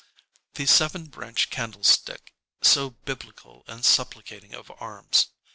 [0.55, 5.27] The seven branch candlestick so biblical and supplicating of arms.